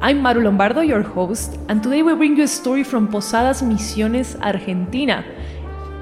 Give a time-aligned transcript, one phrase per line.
[0.00, 4.40] I'm Maru Lombardo, your host, and today we bring you a story from Posadas Misiones,
[4.40, 5.24] Argentina.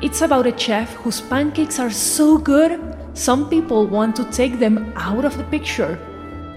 [0.00, 2.80] It's about a chef whose pancakes are so good,
[3.12, 5.98] some people want to take them out of the picture.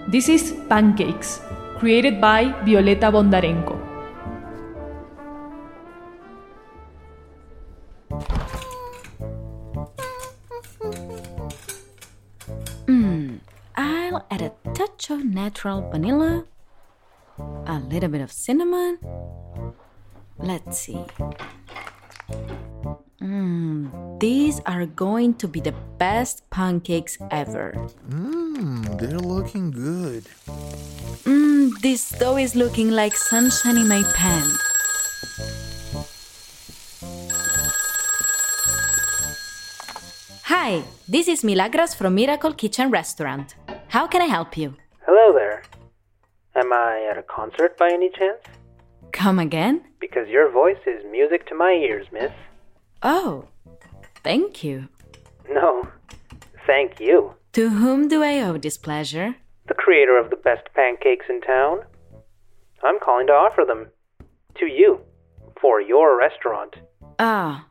[0.08, 1.42] This is Pancakes,
[1.76, 3.76] created by Violeta Bondarenko.
[12.86, 13.40] Mmm,
[13.76, 16.46] I'll add a touch of natural vanilla
[17.66, 18.98] a little bit of cinnamon.
[20.38, 21.04] Let's see.
[23.20, 27.74] Mmm, these are going to be the best pancakes ever.
[28.08, 30.24] Mmm, they're looking good.
[31.24, 34.46] Mmm, this dough is looking like sunshine in my pan.
[40.44, 43.54] Hi, this is Milagros from Miracle Kitchen Restaurant.
[43.88, 44.74] How can I help you?
[45.06, 45.45] Hello there.
[46.66, 48.40] Am I at a concert by any chance?
[49.12, 49.84] Come again?
[50.00, 52.32] Because your voice is music to my ears, miss.
[53.04, 53.44] Oh,
[54.24, 54.88] thank you.
[55.48, 55.86] No,
[56.66, 57.34] thank you.
[57.52, 59.36] To whom do I owe this pleasure?
[59.68, 61.82] The creator of the best pancakes in town.
[62.82, 63.86] I'm calling to offer them.
[64.58, 65.02] To you.
[65.60, 66.74] For your restaurant.
[67.20, 67.68] Ah,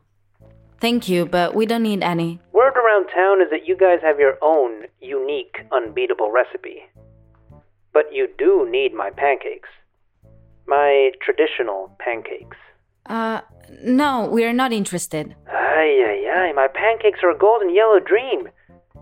[0.80, 2.40] thank you, but we don't need any.
[2.54, 6.84] Word around town is that you guys have your own unique, unbeatable recipe.
[7.96, 9.70] But you do need my pancakes.
[10.66, 12.58] My traditional pancakes.
[13.06, 13.40] Uh,
[13.82, 15.34] no, we're not interested.
[15.48, 18.50] Ay, ay, ay, my pancakes are a golden yellow dream.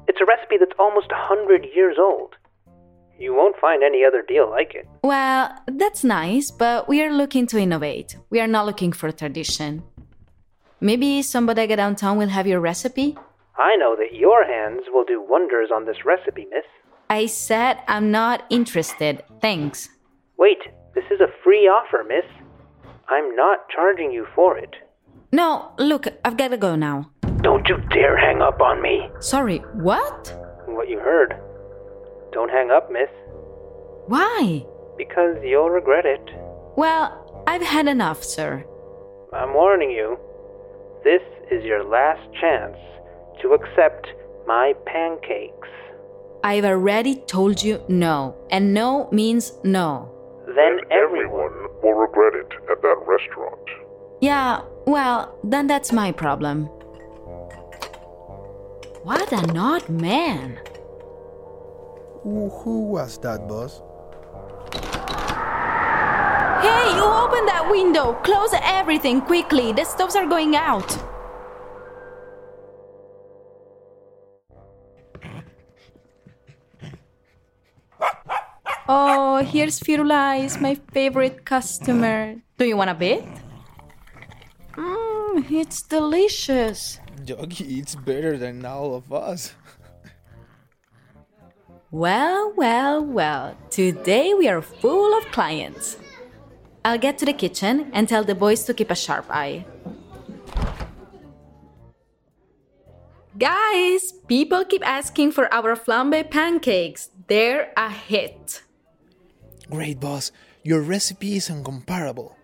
[0.06, 2.36] It's a recipe that's almost a hundred years old.
[3.18, 4.86] You won't find any other deal like it.
[5.02, 8.16] Well, that's nice, but we are looking to innovate.
[8.30, 9.82] We are not looking for tradition.
[10.80, 13.18] Maybe some bodega downtown will have your recipe?
[13.58, 16.68] I know that your hands will do wonders on this recipe, miss.
[17.10, 19.22] I said I'm not interested.
[19.40, 19.88] Thanks.
[20.38, 20.58] Wait,
[20.94, 22.24] this is a free offer, miss.
[23.08, 24.74] I'm not charging you for it.
[25.32, 27.10] No, look, I've got to go now.
[27.42, 29.08] Don't you dare hang up on me.
[29.20, 30.32] Sorry, what?
[30.66, 31.34] What you heard.
[32.32, 33.10] Don't hang up, miss.
[34.06, 34.64] Why?
[34.96, 36.22] Because you'll regret it.
[36.76, 38.64] Well, I've had enough, sir.
[39.32, 40.18] I'm warning you.
[41.04, 42.76] This is your last chance
[43.42, 44.06] to accept
[44.46, 45.68] my pancakes.
[46.44, 50.12] I've already told you no, and no means no.
[50.46, 53.60] Then and everyone will regret it at that restaurant.
[54.20, 56.66] Yeah, well, then that's my problem.
[59.04, 60.60] What an odd man.
[62.20, 63.80] Who, who was that, boss?
[66.60, 68.20] Hey, you open that window!
[68.22, 69.72] Close everything quickly!
[69.72, 71.13] The stoves are going out!
[78.86, 82.36] Oh, here's Firulais, my favorite customer.
[82.58, 83.24] Do you want a bit?
[84.76, 87.00] Mmm, it's delicious.
[87.24, 89.54] Doggy eats better than all of us.
[91.90, 93.56] Well, well, well.
[93.70, 95.96] Today we are full of clients.
[96.84, 99.64] I'll get to the kitchen and tell the boys to keep a sharp eye.
[103.38, 107.08] Guys, people keep asking for our flambe pancakes.
[107.28, 108.63] They're a hit.
[109.70, 110.32] Great, boss.
[110.62, 112.36] Your recipe is incomparable.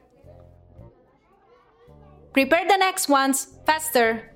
[2.33, 3.49] Prepare the next ones.
[3.67, 4.33] Faster.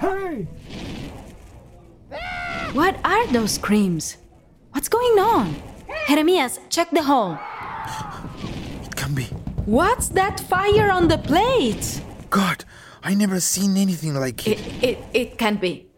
[0.00, 0.48] Hey!
[2.72, 4.16] What are those screams?
[4.72, 5.54] What's going on?
[6.08, 7.38] Jeremias, check the hall.
[8.84, 9.24] It can be.
[9.64, 12.02] What's that fire on the plate?
[12.28, 12.64] God,
[13.02, 14.60] I never seen anything like it.
[14.60, 15.88] It, it, it can't be.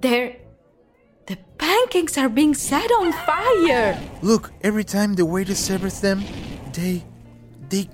[0.00, 0.36] There.
[1.64, 3.98] Pancakes are being set on fire.
[4.20, 6.20] Look, every time the waiter serves them,
[6.76, 7.02] they.
[7.70, 7.88] they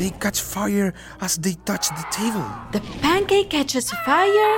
[0.00, 2.46] They catch fire as they touch the table.
[2.72, 4.56] The pancake catches fire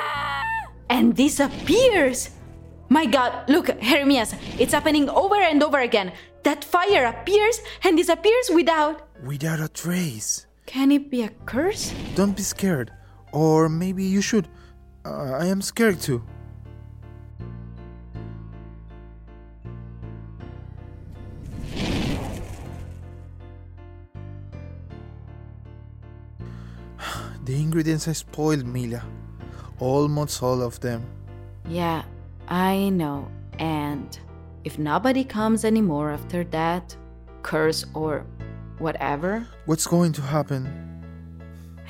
[0.89, 2.31] and disappears.
[2.89, 6.13] My god, look, Jeremias, it's happening over and over again.
[6.47, 9.11] That fire appears and disappears without.
[9.27, 10.47] Without a trace.
[10.65, 11.93] Can it be a curse?
[12.15, 12.95] Don't be scared.
[13.33, 14.47] Or maybe you should.
[15.05, 16.23] Uh, I am scared too.
[27.45, 29.03] The ingredients are spoiled, Mila.
[29.79, 31.05] Almost all of them.
[31.69, 32.03] Yeah,
[32.49, 33.29] I know.
[33.59, 34.19] And
[34.65, 36.97] if nobody comes anymore after that,
[37.43, 38.25] curse or
[38.79, 40.67] whatever, What's going to happen?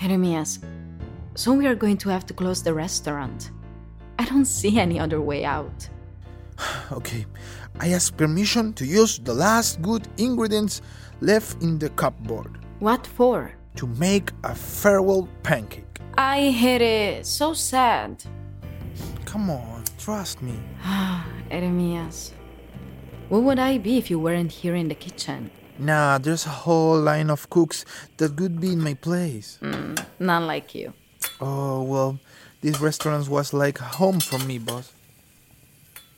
[0.01, 0.59] Jeremias,
[1.37, 3.51] so we are going to have to close the restaurant.
[4.19, 5.89] I don't see any other way out.
[6.93, 7.27] Okay,
[7.81, 10.83] I ask permission to use the last good ingredients
[11.21, 13.53] left in the cupboard What for?
[13.77, 16.01] To make a farewell pancake.
[16.17, 17.27] I hate it.
[17.27, 18.23] So sad.
[19.25, 20.55] Come on, trust me.
[21.51, 22.33] Jeremias,
[23.29, 25.51] what would I be if you weren't here in the kitchen?
[25.79, 27.85] Nah, there's a whole line of cooks
[28.19, 29.59] that could be in my place.
[29.61, 30.93] Mm, not like you.
[31.41, 32.19] Oh, well,
[32.61, 34.93] this restaurant was like home for me, boss.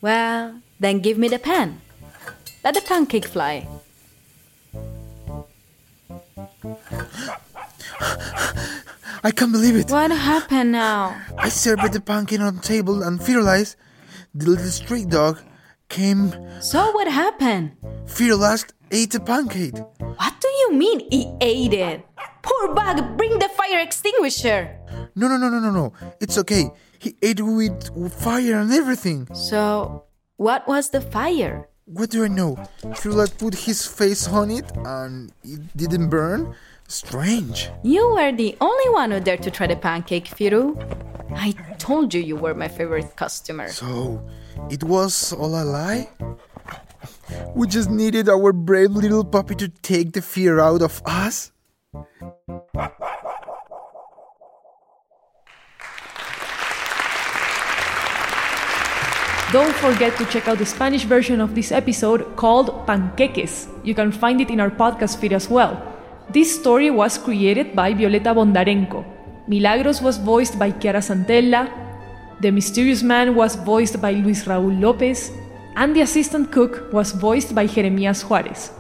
[0.03, 1.81] Well, then give me the pan.
[2.63, 3.67] Let the pancake fly.
[8.01, 9.91] I can't believe it.
[9.91, 11.17] What happened now?
[11.39, 13.77] I served the pancake on the table and Firulais,
[14.35, 15.41] the little street dog
[15.89, 17.73] came, So what happened?
[18.07, 19.79] Firulais, ate the pancake.
[19.99, 22.07] What do you mean he ate it?
[22.43, 24.79] Poor bug, bring the fire extinguisher.
[25.15, 25.93] No, no, no, no, no, no.
[26.21, 26.71] It's okay.
[26.99, 29.29] He ate with, with fire and everything.
[29.35, 30.05] So,
[30.37, 31.69] what was the fire?
[31.87, 32.57] What do I know?
[32.99, 36.55] Firulais put his face on it and it didn't burn.
[36.89, 37.71] Strange.
[37.83, 40.77] You were the only one who dared to try the pancake, Firu.
[41.35, 43.69] I told you you were my favorite customer.
[43.69, 44.23] So,
[44.71, 46.09] it was all a lie?
[47.55, 51.51] We just needed our brave little puppy to take the fear out of us?
[59.53, 63.69] Don't forget to check out the Spanish version of this episode called Panqueques.
[63.83, 65.96] You can find it in our podcast feed as well.
[66.31, 69.05] This story was created by Violeta Bondarenko.
[69.47, 71.71] Milagros was voiced by Chiara Santella.
[72.41, 75.31] The Mysterious Man was voiced by Luis Raúl López.
[75.77, 78.73] And the assistant cook was voiced by Jeremias Juarez.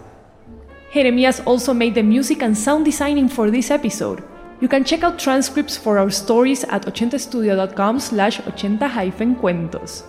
[0.92, 4.24] Jeremias also made the music and sound designing for this episode.
[4.60, 10.02] You can check out transcripts for our stories at 80studio.com slash 80-cuentos.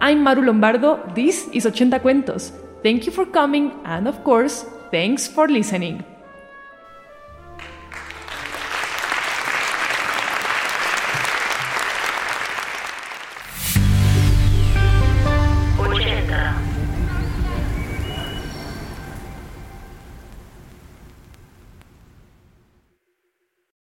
[0.00, 2.50] I'm Maru Lombardo, this is 80 Cuentos.
[2.82, 6.04] Thank you for coming, and of course, thanks for listening.